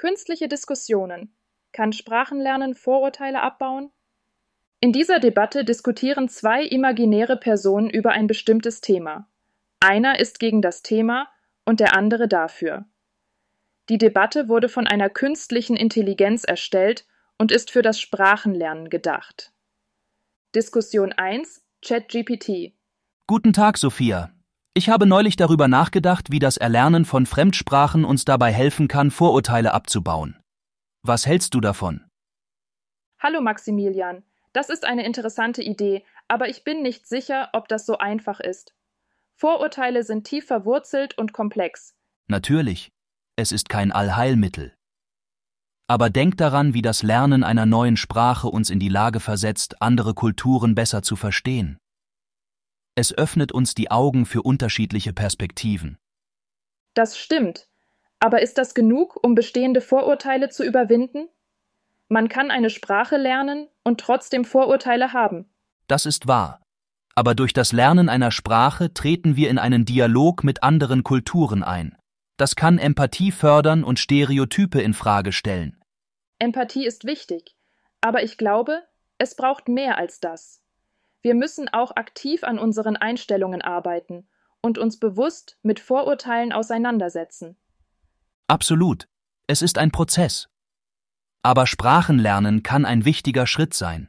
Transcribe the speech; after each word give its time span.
Künstliche 0.00 0.48
Diskussionen. 0.48 1.30
Kann 1.72 1.92
Sprachenlernen 1.92 2.74
Vorurteile 2.74 3.42
abbauen? 3.42 3.90
In 4.80 4.94
dieser 4.94 5.18
Debatte 5.18 5.62
diskutieren 5.62 6.26
zwei 6.30 6.64
imaginäre 6.64 7.36
Personen 7.36 7.90
über 7.90 8.12
ein 8.12 8.26
bestimmtes 8.26 8.80
Thema. 8.80 9.28
Einer 9.78 10.18
ist 10.18 10.40
gegen 10.40 10.62
das 10.62 10.82
Thema 10.82 11.28
und 11.66 11.80
der 11.80 11.94
andere 11.94 12.28
dafür. 12.28 12.86
Die 13.90 13.98
Debatte 13.98 14.48
wurde 14.48 14.70
von 14.70 14.86
einer 14.86 15.10
künstlichen 15.10 15.76
Intelligenz 15.76 16.44
erstellt 16.44 17.04
und 17.36 17.52
ist 17.52 17.70
für 17.70 17.82
das 17.82 18.00
Sprachenlernen 18.00 18.88
gedacht. 18.88 19.52
Diskussion 20.54 21.12
1 21.12 21.62
ChatGPT 21.82 22.72
Guten 23.26 23.52
Tag, 23.52 23.76
Sophia. 23.76 24.32
Ich 24.72 24.88
habe 24.88 25.04
neulich 25.04 25.34
darüber 25.34 25.66
nachgedacht, 25.66 26.30
wie 26.30 26.38
das 26.38 26.56
Erlernen 26.56 27.04
von 27.04 27.26
Fremdsprachen 27.26 28.04
uns 28.04 28.24
dabei 28.24 28.52
helfen 28.52 28.86
kann, 28.86 29.10
Vorurteile 29.10 29.74
abzubauen. 29.74 30.36
Was 31.02 31.26
hältst 31.26 31.54
du 31.54 31.60
davon? 31.60 32.04
Hallo 33.18 33.40
Maximilian, 33.40 34.22
das 34.52 34.70
ist 34.70 34.84
eine 34.84 35.04
interessante 35.04 35.60
Idee, 35.62 36.04
aber 36.28 36.48
ich 36.48 36.62
bin 36.62 36.82
nicht 36.82 37.08
sicher, 37.08 37.50
ob 37.52 37.66
das 37.66 37.84
so 37.84 37.98
einfach 37.98 38.38
ist. 38.38 38.72
Vorurteile 39.34 40.04
sind 40.04 40.24
tief 40.24 40.46
verwurzelt 40.46 41.18
und 41.18 41.32
komplex. 41.32 41.96
Natürlich, 42.28 42.90
es 43.36 43.50
ist 43.50 43.68
kein 43.68 43.90
Allheilmittel. 43.90 44.72
Aber 45.88 46.10
denk 46.10 46.36
daran, 46.36 46.74
wie 46.74 46.82
das 46.82 47.02
Lernen 47.02 47.42
einer 47.42 47.66
neuen 47.66 47.96
Sprache 47.96 48.46
uns 48.46 48.70
in 48.70 48.78
die 48.78 48.88
Lage 48.88 49.18
versetzt, 49.18 49.82
andere 49.82 50.14
Kulturen 50.14 50.76
besser 50.76 51.02
zu 51.02 51.16
verstehen. 51.16 51.78
Es 53.00 53.16
öffnet 53.16 53.50
uns 53.50 53.74
die 53.74 53.90
Augen 53.90 54.26
für 54.26 54.42
unterschiedliche 54.42 55.14
Perspektiven. 55.14 55.96
Das 56.92 57.16
stimmt. 57.16 57.66
Aber 58.18 58.42
ist 58.42 58.58
das 58.58 58.74
genug, 58.74 59.18
um 59.24 59.34
bestehende 59.34 59.80
Vorurteile 59.80 60.50
zu 60.50 60.62
überwinden? 60.62 61.26
Man 62.08 62.28
kann 62.28 62.50
eine 62.50 62.68
Sprache 62.68 63.16
lernen 63.16 63.68
und 63.84 64.00
trotzdem 64.00 64.44
Vorurteile 64.44 65.14
haben. 65.14 65.48
Das 65.86 66.04
ist 66.04 66.26
wahr. 66.26 66.60
Aber 67.14 67.34
durch 67.34 67.54
das 67.54 67.72
Lernen 67.72 68.10
einer 68.10 68.30
Sprache 68.30 68.92
treten 68.92 69.34
wir 69.34 69.48
in 69.48 69.56
einen 69.56 69.86
Dialog 69.86 70.44
mit 70.44 70.62
anderen 70.62 71.02
Kulturen 71.02 71.62
ein. 71.62 71.96
Das 72.36 72.54
kann 72.54 72.78
Empathie 72.78 73.32
fördern 73.32 73.82
und 73.82 73.98
Stereotype 73.98 74.78
in 74.78 74.92
Frage 74.92 75.32
stellen. 75.32 75.82
Empathie 76.38 76.84
ist 76.84 77.06
wichtig, 77.06 77.56
aber 78.02 78.22
ich 78.22 78.36
glaube, 78.36 78.82
es 79.16 79.36
braucht 79.36 79.68
mehr 79.68 79.96
als 79.96 80.20
das. 80.20 80.59
Wir 81.22 81.34
müssen 81.34 81.68
auch 81.68 81.96
aktiv 81.96 82.44
an 82.44 82.58
unseren 82.58 82.96
Einstellungen 82.96 83.62
arbeiten 83.62 84.26
und 84.62 84.78
uns 84.78 84.98
bewusst 84.98 85.58
mit 85.62 85.80
Vorurteilen 85.80 86.52
auseinandersetzen. 86.52 87.56
Absolut. 88.46 89.08
Es 89.46 89.62
ist 89.62 89.78
ein 89.78 89.90
Prozess. 89.90 90.48
Aber 91.42 91.66
Sprachenlernen 91.66 92.62
kann 92.62 92.84
ein 92.84 93.04
wichtiger 93.04 93.46
Schritt 93.46 93.74
sein. 93.74 94.08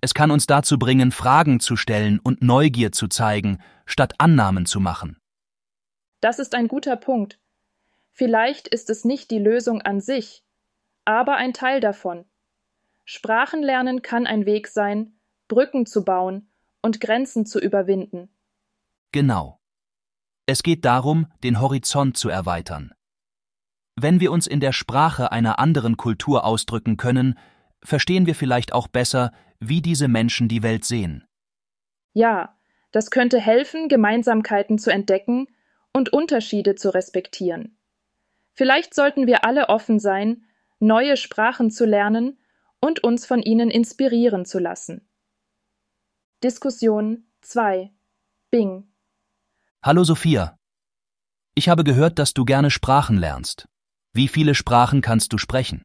Es 0.00 0.14
kann 0.14 0.30
uns 0.30 0.46
dazu 0.46 0.78
bringen, 0.78 1.12
Fragen 1.12 1.60
zu 1.60 1.76
stellen 1.76 2.18
und 2.18 2.42
Neugier 2.42 2.92
zu 2.92 3.08
zeigen, 3.08 3.62
statt 3.86 4.14
Annahmen 4.18 4.66
zu 4.66 4.80
machen. 4.80 5.18
Das 6.20 6.38
ist 6.38 6.54
ein 6.54 6.68
guter 6.68 6.96
Punkt. 6.96 7.38
Vielleicht 8.12 8.68
ist 8.68 8.90
es 8.90 9.04
nicht 9.04 9.30
die 9.30 9.38
Lösung 9.38 9.82
an 9.82 10.00
sich, 10.00 10.44
aber 11.04 11.36
ein 11.36 11.52
Teil 11.52 11.80
davon. 11.80 12.24
Sprachenlernen 13.04 14.02
kann 14.02 14.26
ein 14.26 14.46
Weg 14.46 14.68
sein, 14.68 15.13
Brücken 15.48 15.86
zu 15.86 16.04
bauen 16.04 16.50
und 16.82 17.00
Grenzen 17.00 17.46
zu 17.46 17.58
überwinden. 17.60 18.28
Genau. 19.12 19.60
Es 20.46 20.62
geht 20.62 20.84
darum, 20.84 21.26
den 21.42 21.60
Horizont 21.60 22.16
zu 22.16 22.28
erweitern. 22.28 22.92
Wenn 23.96 24.20
wir 24.20 24.32
uns 24.32 24.46
in 24.46 24.60
der 24.60 24.72
Sprache 24.72 25.32
einer 25.32 25.58
anderen 25.58 25.96
Kultur 25.96 26.44
ausdrücken 26.44 26.96
können, 26.96 27.38
verstehen 27.82 28.26
wir 28.26 28.34
vielleicht 28.34 28.72
auch 28.72 28.88
besser, 28.88 29.32
wie 29.60 29.80
diese 29.80 30.08
Menschen 30.08 30.48
die 30.48 30.62
Welt 30.62 30.84
sehen. 30.84 31.24
Ja, 32.12 32.56
das 32.90 33.10
könnte 33.10 33.40
helfen, 33.40 33.88
Gemeinsamkeiten 33.88 34.78
zu 34.78 34.90
entdecken 34.90 35.48
und 35.92 36.12
Unterschiede 36.12 36.74
zu 36.74 36.92
respektieren. 36.92 37.78
Vielleicht 38.52 38.94
sollten 38.94 39.26
wir 39.26 39.44
alle 39.44 39.68
offen 39.68 39.98
sein, 39.98 40.44
neue 40.80 41.16
Sprachen 41.16 41.70
zu 41.70 41.86
lernen 41.86 42.38
und 42.80 43.02
uns 43.02 43.26
von 43.26 43.42
ihnen 43.42 43.70
inspirieren 43.70 44.44
zu 44.44 44.58
lassen. 44.58 45.08
Diskussion 46.44 47.24
2 47.40 47.90
Bing 48.50 48.86
Hallo 49.82 50.04
Sophia. 50.04 50.58
Ich 51.54 51.70
habe 51.70 51.84
gehört, 51.84 52.18
dass 52.18 52.34
du 52.34 52.44
gerne 52.44 52.70
Sprachen 52.70 53.16
lernst. 53.16 53.66
Wie 54.12 54.28
viele 54.28 54.54
Sprachen 54.54 55.00
kannst 55.00 55.32
du 55.32 55.38
sprechen? 55.38 55.82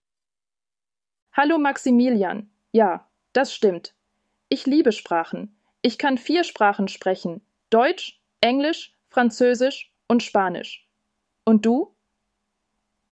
Hallo 1.32 1.58
Maximilian. 1.60 2.52
Ja, 2.74 3.10
das 3.32 3.54
stimmt. 3.56 3.96
Ich 4.50 4.66
liebe 4.66 4.92
Sprachen. 4.92 5.58
Ich 5.82 5.98
kann 5.98 6.18
vier 6.18 6.44
Sprachen 6.44 6.90
sprechen. 6.90 7.40
Deutsch, 7.70 8.20
Englisch, 8.42 8.94
Französisch 9.08 9.94
und 10.10 10.24
Spanisch. 10.24 10.90
Und 11.46 11.66
du? 11.66 11.96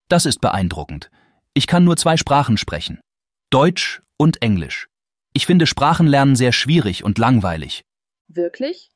Das 0.09 0.27
ist 0.27 0.41
beeindruckend. 0.41 1.09
Ich 1.55 1.65
kann 1.65 1.85
nur 1.85 1.97
zwei 1.97 2.17
Sprachen 2.17 2.57
sprechen. 2.57 3.01
Deutsch 3.49 4.03
und 4.17 4.43
Englisch. 4.43 4.90
Ich 5.33 5.45
finde 5.45 5.65
Sprachenlernen 5.65 6.35
sehr 6.35 6.51
schwierig 6.51 7.03
und 7.03 7.17
langweilig. 7.17 7.85
Wirklich? 8.27 8.91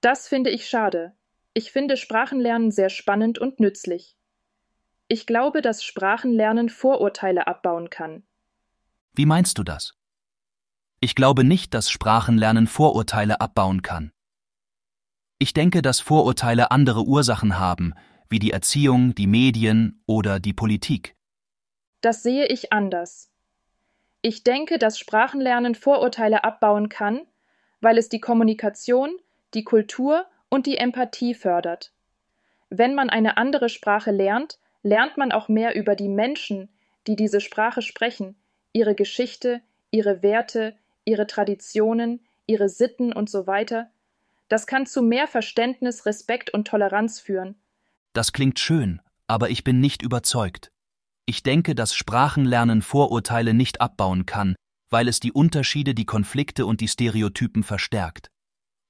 Das 0.00 0.28
finde 0.28 0.50
ich 0.50 0.68
schade. 0.68 1.14
Ich 1.54 1.72
finde 1.72 1.96
Sprachenlernen 1.96 2.70
sehr 2.70 2.90
spannend 2.90 3.38
und 3.38 3.58
nützlich. 3.58 4.16
Ich 5.08 5.26
glaube, 5.26 5.62
dass 5.62 5.82
Sprachenlernen 5.82 6.68
Vorurteile 6.68 7.46
abbauen 7.46 7.90
kann. 7.90 8.22
Wie 9.14 9.26
meinst 9.26 9.58
du 9.58 9.64
das? 9.64 9.94
Ich 11.00 11.14
glaube 11.14 11.42
nicht, 11.42 11.74
dass 11.74 11.90
Sprachenlernen 11.90 12.66
Vorurteile 12.66 13.40
abbauen 13.40 13.82
kann. 13.82 14.12
Ich 15.38 15.54
denke, 15.54 15.82
dass 15.82 16.00
Vorurteile 16.00 16.70
andere 16.70 17.04
Ursachen 17.04 17.58
haben, 17.58 17.94
wie 18.28 18.38
die 18.38 18.50
Erziehung, 18.50 19.14
die 19.14 19.26
Medien 19.26 20.02
oder 20.06 20.38
die 20.40 20.52
Politik. 20.52 21.16
Das 22.00 22.22
sehe 22.22 22.46
ich 22.46 22.72
anders. 22.72 23.30
Ich 24.22 24.42
denke, 24.42 24.78
dass 24.78 24.98
Sprachenlernen 24.98 25.74
Vorurteile 25.74 26.44
abbauen 26.44 26.88
kann, 26.88 27.20
weil 27.80 27.98
es 27.98 28.08
die 28.08 28.20
Kommunikation, 28.20 29.10
die 29.54 29.64
Kultur 29.64 30.26
und 30.48 30.66
die 30.66 30.78
Empathie 30.78 31.34
fördert. 31.34 31.92
Wenn 32.70 32.94
man 32.94 33.10
eine 33.10 33.36
andere 33.36 33.68
Sprache 33.68 34.10
lernt, 34.10 34.58
lernt 34.82 35.16
man 35.16 35.32
auch 35.32 35.48
mehr 35.48 35.74
über 35.76 35.94
die 35.94 36.08
Menschen, 36.08 36.68
die 37.06 37.16
diese 37.16 37.40
Sprache 37.40 37.82
sprechen, 37.82 38.36
ihre 38.72 38.94
Geschichte, 38.94 39.60
ihre 39.90 40.22
Werte, 40.22 40.76
ihre 41.04 41.26
Traditionen, 41.26 42.20
ihre 42.46 42.68
Sitten 42.68 43.12
und 43.12 43.30
so 43.30 43.46
weiter. 43.46 43.90
Das 44.48 44.66
kann 44.66 44.86
zu 44.86 45.02
mehr 45.02 45.26
Verständnis, 45.26 46.06
Respekt 46.06 46.50
und 46.52 46.66
Toleranz 46.66 47.20
führen. 47.20 47.54
Das 48.12 48.32
klingt 48.32 48.58
schön, 48.58 49.00
aber 49.26 49.50
ich 49.50 49.64
bin 49.64 49.80
nicht 49.80 50.02
überzeugt. 50.02 50.70
Ich 51.28 51.42
denke, 51.42 51.74
dass 51.74 51.94
Sprachenlernen 51.94 52.80
Vorurteile 52.80 53.52
nicht 53.52 53.82
abbauen 53.82 54.24
kann, 54.24 54.56
weil 54.88 55.08
es 55.08 55.20
die 55.20 55.30
Unterschiede, 55.30 55.94
die 55.94 56.06
Konflikte 56.06 56.64
und 56.64 56.80
die 56.80 56.88
Stereotypen 56.88 57.64
verstärkt. 57.64 58.28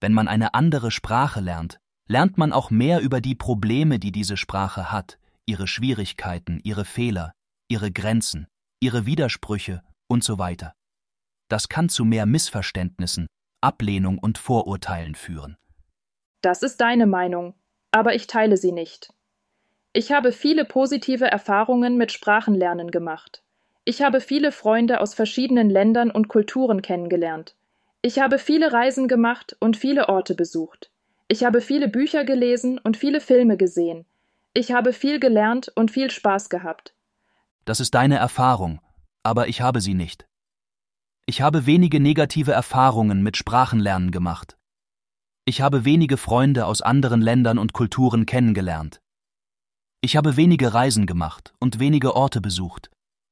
Wenn 0.01 0.13
man 0.13 0.29
eine 0.29 0.55
andere 0.55 0.93
Sprache 0.93 1.41
lernt, 1.41 1.81
lernt 2.07 2.39
man 2.39 2.53
auch 2.53 2.71
mehr 2.71 3.01
über 3.01 3.21
die 3.21 3.35
Probleme, 3.35 3.99
die 3.99 4.13
diese 4.13 4.37
Sprache 4.37 4.93
hat, 4.93 5.19
ihre 5.47 5.67
Schwierigkeiten, 5.67 6.61
ihre 6.63 6.85
Fehler, 6.85 7.33
ihre 7.67 7.91
Grenzen, 7.91 8.47
ihre 8.79 9.05
Widersprüche 9.05 9.83
und 10.07 10.23
so 10.23 10.39
weiter. 10.39 10.75
Das 11.49 11.69
kann 11.69 11.89
zu 11.89 12.05
mehr 12.05 12.25
Missverständnissen, 12.25 13.27
Ablehnung 13.61 14.17
und 14.17 14.39
Vorurteilen 14.39 15.17
führen. 15.17 15.57
Das 16.43 16.63
ist 16.63 16.81
deine 16.81 17.07
Meinung, 17.09 17.55
aber 17.91 18.15
ich 18.15 18.29
teile 18.29 18.57
sie 18.57 18.71
nicht. 18.71 19.13
Ich 19.93 20.13
habe 20.13 20.33
viele 20.33 20.65
positive 20.65 21.27
Erfahrungen 21.27 21.97
mit 21.97 22.13
Sprachenlernen 22.13 22.91
gemacht. 22.91 23.43
Ich 23.85 24.03
habe 24.03 24.21
viele 24.21 24.53
Freunde 24.53 25.01
aus 25.01 25.15
verschiedenen 25.15 25.71
Ländern 25.71 26.11
und 26.11 26.29
Kulturen 26.29 26.83
kennengelernt. 26.83 27.57
Ich 28.03 28.19
habe 28.19 28.39
viele 28.39 28.73
Reisen 28.73 29.09
gemacht 29.09 29.57
und 29.61 29.77
viele 29.77 30.09
Orte 30.09 30.35
besucht. 30.35 30.91
Ich 31.27 31.43
habe 31.43 31.61
viele 31.61 31.89
Bücher 31.89 32.25
gelesen 32.25 32.79
und 32.79 32.97
viele 32.97 33.21
Filme 33.21 33.57
gesehen. 33.57 34.05
Ich 34.55 34.73
habe 34.73 34.93
viel 34.93 35.21
gelernt 35.21 35.73
und 35.75 35.91
viel 35.91 36.11
Spaß 36.11 36.49
gehabt. 36.49 36.95
Das 37.65 37.81
ist 37.81 37.95
deine 37.95 38.17
Erfahrung, 38.17 38.81
aber 39.23 39.49
ich 39.49 39.61
habe 39.63 39.81
sie 39.81 39.95
nicht. 39.95 40.27
Ich 41.27 41.41
habe 41.41 41.67
wenige 41.67 42.01
negative 42.01 42.53
Erfahrungen 42.53 43.23
mit 43.23 43.37
Sprachenlernen 43.37 44.11
gemacht. 44.11 44.57
Ich 45.45 45.61
habe 45.61 45.85
wenige 45.85 46.17
Freunde 46.17 46.67
aus 46.67 46.83
anderen 46.83 47.21
Ländern 47.21 47.59
und 47.59 47.73
Kulturen 47.73 48.27
kennengelernt. 48.27 49.01
Ich 50.01 50.17
habe 50.17 50.37
wenige 50.37 50.75
Reisen 50.75 51.07
gemacht 51.07 51.53
und 51.59 51.81
wenige 51.81 52.15
Orte 52.15 52.41
besucht. 52.41 52.91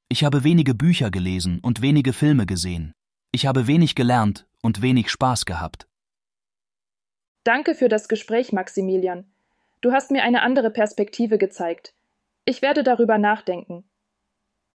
Ich 0.08 0.24
habe 0.24 0.42
wenige 0.42 0.74
Bücher 0.74 1.12
gelesen 1.12 1.60
und 1.60 1.80
wenige 1.80 2.12
Filme 2.12 2.44
gesehen. 2.44 2.92
Ich 3.30 3.46
habe 3.46 3.68
wenig 3.68 3.94
gelernt 3.94 4.46
und 4.62 4.82
wenig 4.82 5.10
Spaß 5.10 5.46
gehabt. 5.46 5.86
Danke 7.44 7.76
für 7.76 7.88
das 7.88 8.08
Gespräch, 8.08 8.52
Maximilian. 8.52 9.30
Du 9.80 9.92
hast 9.92 10.10
mir 10.10 10.24
eine 10.24 10.42
andere 10.42 10.70
Perspektive 10.70 11.38
gezeigt. 11.38 11.94
Ich 12.44 12.62
werde 12.62 12.82
darüber 12.82 13.18
nachdenken. 13.18 13.84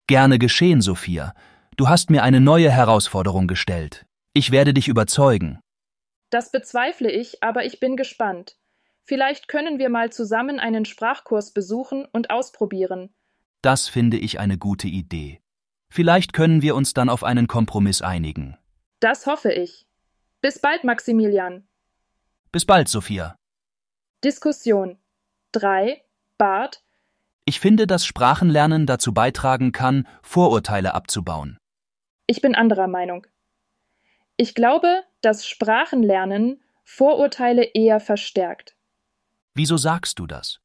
Gerne 0.05 0.37
geschehen, 0.37 0.81
Sophia. 0.81 1.33
Du 1.75 1.89
hast 1.89 2.11
mir 2.11 2.21
eine 2.21 2.39
neue 2.39 2.69
Herausforderung 2.69 3.47
gestellt. 3.47 4.05
Ich 4.33 4.51
werde 4.51 4.75
dich 4.75 4.87
überzeugen. 4.87 5.59
Das 6.29 6.51
bezweifle 6.51 7.09
ich, 7.09 7.41
aber 7.41 7.65
ich 7.65 7.79
bin 7.79 7.95
gespannt. 7.95 8.58
Vielleicht 9.09 9.47
können 9.47 9.79
wir 9.79 9.89
mal 9.89 10.11
zusammen 10.11 10.59
einen 10.59 10.85
Sprachkurs 10.85 11.51
besuchen 11.51 12.05
und 12.13 12.29
ausprobieren. 12.29 13.09
Das 13.63 13.87
finde 13.87 14.17
ich 14.17 14.39
eine 14.39 14.59
gute 14.59 14.87
Idee. 14.87 15.41
Vielleicht 15.89 16.31
können 16.31 16.61
wir 16.61 16.75
uns 16.75 16.93
dann 16.93 17.09
auf 17.09 17.23
einen 17.23 17.47
Kompromiss 17.47 18.03
einigen. 18.03 18.55
Das 18.99 19.25
hoffe 19.25 19.51
ich. 19.51 19.87
Bis 20.41 20.59
bald, 20.59 20.83
Maximilian. 20.83 21.67
Bis 22.51 22.65
bald, 22.65 22.87
Sophia. 22.87 23.35
Diskussion 24.23 24.99
3. 25.53 26.03
Bart. 26.37 26.83
Ich 27.45 27.59
finde, 27.59 27.87
dass 27.87 28.05
Sprachenlernen 28.05 28.85
dazu 28.85 29.11
beitragen 29.11 29.71
kann, 29.71 30.07
Vorurteile 30.21 30.93
abzubauen. 30.93 31.57
Ich 32.27 32.41
bin 32.41 32.53
anderer 32.53 32.87
Meinung. 32.87 33.25
Ich 34.37 34.53
glaube, 34.53 35.01
dass 35.21 35.47
Sprachenlernen 35.47 36.61
Vorurteile 36.83 37.63
eher 37.63 37.99
verstärkt. 37.99 38.75
Wieso 39.61 39.75
sagst 39.75 40.19
du 40.19 40.25
das? 40.25 40.61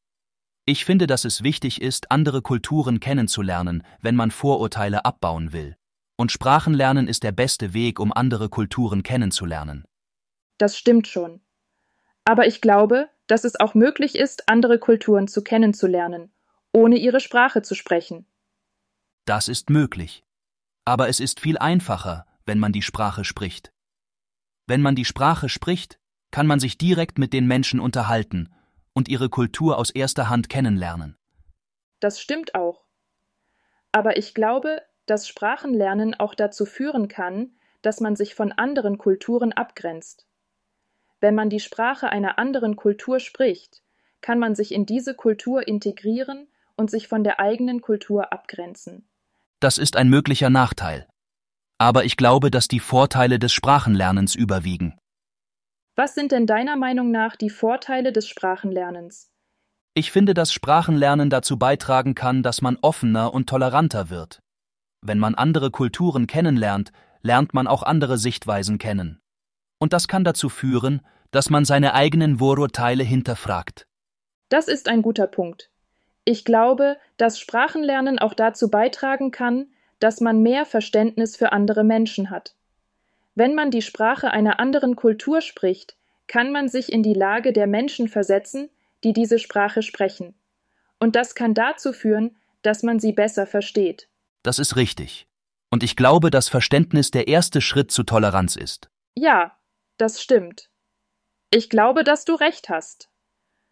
Ich 0.66 0.84
finde, 0.84 1.08
dass 1.08 1.24
es 1.24 1.42
wichtig 1.42 1.82
ist, 1.82 2.12
andere 2.12 2.42
Kulturen 2.42 3.00
kennenzulernen, 3.00 3.82
wenn 4.00 4.14
man 4.14 4.30
Vorurteile 4.30 5.04
abbauen 5.04 5.52
will. 5.52 5.76
Und 6.16 6.30
Sprachenlernen 6.30 7.08
ist 7.08 7.24
der 7.24 7.32
beste 7.32 7.74
Weg, 7.74 7.98
um 7.98 8.12
andere 8.12 8.48
Kulturen 8.48 9.02
kennenzulernen. 9.02 9.84
Das 10.58 10.78
stimmt 10.78 11.08
schon. 11.08 11.40
Aber 12.24 12.46
ich 12.46 12.60
glaube, 12.60 13.08
dass 13.26 13.42
es 13.42 13.58
auch 13.58 13.74
möglich 13.74 14.14
ist, 14.14 14.48
andere 14.48 14.78
Kulturen 14.78 15.26
zu 15.26 15.42
kennenzulernen, 15.42 16.32
ohne 16.72 16.96
ihre 16.96 17.18
Sprache 17.18 17.62
zu 17.62 17.74
sprechen. 17.74 18.28
Das 19.24 19.48
ist 19.48 19.70
möglich. 19.70 20.22
Aber 20.84 21.08
es 21.08 21.18
ist 21.18 21.40
viel 21.40 21.58
einfacher, 21.58 22.26
wenn 22.46 22.60
man 22.60 22.70
die 22.70 22.82
Sprache 22.82 23.24
spricht. 23.24 23.72
Wenn 24.68 24.82
man 24.82 24.94
die 24.94 25.04
Sprache 25.04 25.48
spricht, 25.48 25.98
kann 26.30 26.46
man 26.46 26.60
sich 26.60 26.78
direkt 26.78 27.18
mit 27.18 27.32
den 27.32 27.48
Menschen 27.48 27.80
unterhalten 27.80 28.50
und 28.94 29.08
ihre 29.08 29.28
Kultur 29.28 29.78
aus 29.78 29.90
erster 29.90 30.28
Hand 30.28 30.48
kennenlernen. 30.48 31.16
Das 32.00 32.20
stimmt 32.20 32.54
auch. 32.54 32.84
Aber 33.92 34.16
ich 34.16 34.34
glaube, 34.34 34.82
dass 35.06 35.28
Sprachenlernen 35.28 36.14
auch 36.14 36.34
dazu 36.34 36.64
führen 36.64 37.08
kann, 37.08 37.50
dass 37.82 38.00
man 38.00 38.16
sich 38.16 38.34
von 38.34 38.52
anderen 38.52 38.96
Kulturen 38.98 39.52
abgrenzt. 39.52 40.26
Wenn 41.20 41.34
man 41.34 41.50
die 41.50 41.60
Sprache 41.60 42.08
einer 42.08 42.38
anderen 42.38 42.76
Kultur 42.76 43.20
spricht, 43.20 43.82
kann 44.20 44.38
man 44.38 44.54
sich 44.54 44.72
in 44.72 44.86
diese 44.86 45.14
Kultur 45.14 45.68
integrieren 45.68 46.48
und 46.76 46.90
sich 46.90 47.08
von 47.08 47.24
der 47.24 47.40
eigenen 47.40 47.82
Kultur 47.82 48.32
abgrenzen. 48.32 49.06
Das 49.60 49.78
ist 49.78 49.96
ein 49.96 50.08
möglicher 50.08 50.50
Nachteil. 50.50 51.06
Aber 51.78 52.04
ich 52.04 52.16
glaube, 52.16 52.50
dass 52.50 52.68
die 52.68 52.80
Vorteile 52.80 53.38
des 53.38 53.52
Sprachenlernens 53.52 54.34
überwiegen. 54.34 54.98
Was 55.96 56.16
sind 56.16 56.32
denn 56.32 56.46
deiner 56.46 56.76
Meinung 56.76 57.12
nach 57.12 57.36
die 57.36 57.50
Vorteile 57.50 58.12
des 58.12 58.26
Sprachenlernens? 58.26 59.30
Ich 59.94 60.10
finde, 60.10 60.34
dass 60.34 60.52
Sprachenlernen 60.52 61.30
dazu 61.30 61.56
beitragen 61.56 62.16
kann, 62.16 62.42
dass 62.42 62.62
man 62.62 62.76
offener 62.82 63.32
und 63.32 63.48
toleranter 63.48 64.10
wird. 64.10 64.40
Wenn 65.02 65.20
man 65.20 65.36
andere 65.36 65.70
Kulturen 65.70 66.26
kennenlernt, 66.26 66.90
lernt 67.22 67.54
man 67.54 67.68
auch 67.68 67.84
andere 67.84 68.18
Sichtweisen 68.18 68.78
kennen. 68.78 69.20
Und 69.78 69.92
das 69.92 70.08
kann 70.08 70.24
dazu 70.24 70.48
führen, 70.48 71.00
dass 71.30 71.48
man 71.48 71.64
seine 71.64 71.94
eigenen 71.94 72.38
Vorurteile 72.38 73.04
hinterfragt. 73.04 73.86
Das 74.48 74.66
ist 74.66 74.88
ein 74.88 75.00
guter 75.00 75.28
Punkt. 75.28 75.70
Ich 76.24 76.44
glaube, 76.44 76.96
dass 77.18 77.38
Sprachenlernen 77.38 78.18
auch 78.18 78.34
dazu 78.34 78.68
beitragen 78.68 79.30
kann, 79.30 79.66
dass 80.00 80.20
man 80.20 80.42
mehr 80.42 80.64
Verständnis 80.64 81.36
für 81.36 81.52
andere 81.52 81.84
Menschen 81.84 82.30
hat. 82.30 82.56
Wenn 83.34 83.54
man 83.54 83.70
die 83.70 83.82
Sprache 83.82 84.30
einer 84.30 84.60
anderen 84.60 84.96
Kultur 84.96 85.40
spricht, 85.40 85.96
kann 86.26 86.52
man 86.52 86.68
sich 86.68 86.92
in 86.92 87.02
die 87.02 87.14
Lage 87.14 87.52
der 87.52 87.66
Menschen 87.66 88.08
versetzen, 88.08 88.70
die 89.02 89.12
diese 89.12 89.38
Sprache 89.38 89.82
sprechen. 89.82 90.34
Und 90.98 91.16
das 91.16 91.34
kann 91.34 91.54
dazu 91.54 91.92
führen, 91.92 92.36
dass 92.62 92.82
man 92.82 92.98
sie 92.98 93.12
besser 93.12 93.46
versteht. 93.46 94.08
Das 94.42 94.58
ist 94.58 94.76
richtig. 94.76 95.26
Und 95.70 95.82
ich 95.82 95.96
glaube, 95.96 96.30
dass 96.30 96.48
Verständnis 96.48 97.10
der 97.10 97.28
erste 97.28 97.60
Schritt 97.60 97.90
zu 97.90 98.04
Toleranz 98.04 98.56
ist. 98.56 98.88
Ja, 99.14 99.58
das 99.96 100.22
stimmt. 100.22 100.70
Ich 101.50 101.68
glaube, 101.68 102.04
dass 102.04 102.24
du 102.24 102.34
recht 102.34 102.68
hast. 102.68 103.10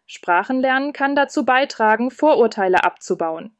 Sprachenlernen 0.05 0.93
kann 0.93 1.15
dazu 1.15 1.45
beitragen, 1.45 2.11
Vorurteile 2.11 2.83
abzubauen. 2.83 3.55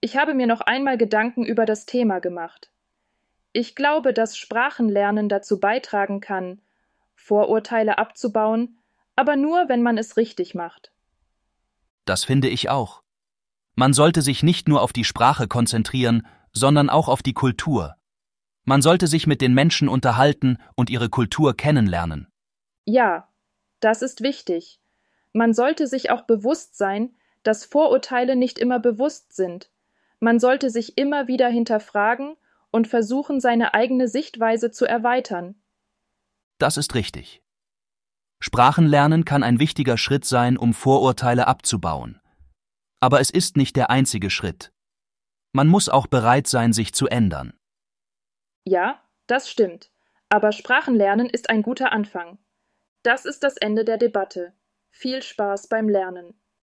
Ich 0.00 0.16
habe 0.16 0.34
mir 0.34 0.46
noch 0.46 0.60
einmal 0.60 0.96
Gedanken 0.96 1.44
über 1.44 1.66
das 1.66 1.86
Thema 1.86 2.20
gemacht. 2.20 2.70
Ich 3.52 3.74
glaube, 3.74 4.12
dass 4.12 4.36
Sprachenlernen 4.36 5.28
dazu 5.28 5.58
beitragen 5.58 6.20
kann, 6.20 6.60
Vorurteile 7.14 7.98
abzubauen, 7.98 8.78
aber 9.16 9.36
nur, 9.36 9.68
wenn 9.68 9.82
man 9.82 9.98
es 9.98 10.16
richtig 10.16 10.54
macht. 10.54 10.92
Das 12.04 12.24
finde 12.24 12.48
ich 12.48 12.70
auch. 12.70 13.02
Man 13.74 13.92
sollte 13.92 14.22
sich 14.22 14.42
nicht 14.42 14.68
nur 14.68 14.82
auf 14.82 14.92
die 14.92 15.04
Sprache 15.04 15.46
konzentrieren, 15.46 16.26
sondern 16.52 16.90
auch 16.90 17.08
auf 17.08 17.22
die 17.22 17.34
Kultur. 17.34 17.96
Man 18.64 18.82
sollte 18.82 19.06
sich 19.06 19.26
mit 19.26 19.40
den 19.40 19.54
Menschen 19.54 19.88
unterhalten 19.88 20.58
und 20.74 20.90
ihre 20.90 21.08
Kultur 21.08 21.56
kennenlernen. 21.56 22.28
Ja, 22.84 23.28
das 23.80 24.02
ist 24.02 24.22
wichtig. 24.22 24.80
Man 25.32 25.54
sollte 25.54 25.86
sich 25.86 26.10
auch 26.10 26.22
bewusst 26.22 26.76
sein, 26.76 27.14
dass 27.42 27.64
Vorurteile 27.64 28.36
nicht 28.36 28.58
immer 28.58 28.78
bewusst 28.78 29.34
sind. 29.34 29.70
Man 30.20 30.40
sollte 30.40 30.70
sich 30.70 30.98
immer 30.98 31.28
wieder 31.28 31.48
hinterfragen 31.48 32.36
und 32.70 32.88
versuchen, 32.88 33.40
seine 33.40 33.74
eigene 33.74 34.08
Sichtweise 34.08 34.70
zu 34.70 34.84
erweitern. 34.84 35.60
Das 36.58 36.76
ist 36.76 36.94
richtig. 36.94 37.42
Sprachenlernen 38.40 39.24
kann 39.24 39.42
ein 39.42 39.58
wichtiger 39.58 39.98
Schritt 39.98 40.24
sein, 40.24 40.56
um 40.56 40.74
Vorurteile 40.74 41.46
abzubauen. 41.46 42.20
Aber 43.00 43.20
es 43.20 43.30
ist 43.30 43.56
nicht 43.56 43.76
der 43.76 43.90
einzige 43.90 44.30
Schritt. 44.30 44.72
Man 45.52 45.68
muss 45.68 45.88
auch 45.88 46.06
bereit 46.06 46.46
sein, 46.46 46.72
sich 46.72 46.92
zu 46.94 47.06
ändern. 47.06 47.54
Ja, 48.64 49.02
das 49.26 49.50
stimmt. 49.50 49.90
Aber 50.28 50.52
Sprachenlernen 50.52 51.28
ist 51.28 51.48
ein 51.48 51.62
guter 51.62 51.92
Anfang. 51.92 52.38
Das 53.02 53.24
ist 53.24 53.42
das 53.42 53.56
Ende 53.56 53.84
der 53.84 53.96
Debatte. 53.96 54.52
Viel 54.90 55.22
Spaß 55.22 55.68
beim 55.68 55.88
Lernen. 55.88 56.38